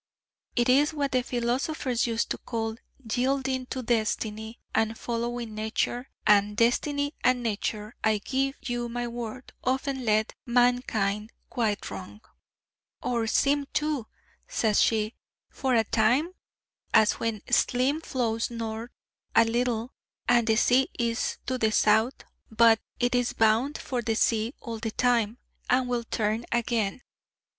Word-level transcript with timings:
It 0.55 0.67
is 0.67 0.95
what 0.95 1.11
the 1.11 1.21
philosophers 1.21 2.07
used 2.07 2.31
to 2.31 2.39
call 2.39 2.77
"yielding 3.13 3.67
to 3.67 3.83
Destiny," 3.83 4.59
and 4.73 4.97
"following 4.97 5.53
Nature." 5.53 6.09
And 6.25 6.57
Destiny 6.57 7.13
and 7.23 7.43
Nature, 7.43 7.93
I 8.03 8.17
give 8.17 8.55
you 8.67 8.89
my 8.89 9.07
word, 9.07 9.53
often 9.63 10.03
led 10.03 10.33
mankind 10.43 11.31
quite 11.51 11.91
wrong' 11.91 12.21
'Or 13.03 13.27
seemed 13.27 13.71
to,' 13.75 14.07
says 14.47 14.81
she 14.81 15.13
'for 15.51 15.75
a 15.75 15.83
time: 15.83 16.33
as 16.95 17.19
when 17.19 17.43
a 17.47 17.53
stleam 17.53 18.01
flows 18.01 18.49
north 18.49 18.89
a 19.35 19.45
little, 19.45 19.91
and 20.27 20.47
the 20.47 20.55
sea 20.55 20.89
is 20.97 21.37
to 21.45 21.59
the 21.59 21.71
south: 21.71 22.15
but 22.49 22.79
it 22.99 23.13
is 23.13 23.33
bound 23.33 23.77
for 23.77 24.01
the 24.01 24.15
sea 24.15 24.55
all 24.61 24.79
the 24.79 24.89
time, 24.89 25.37
and 25.69 25.87
will 25.87 26.05
turn 26.05 26.43
again. 26.51 27.01